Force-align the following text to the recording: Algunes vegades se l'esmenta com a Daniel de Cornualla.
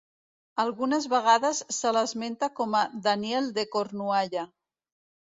Algunes 0.61 1.03
vegades 1.11 1.59
se 1.79 1.91
l'esmenta 1.97 2.49
com 2.61 2.73
a 2.79 2.81
Daniel 3.09 3.51
de 3.59 3.67
Cornualla. 3.77 4.47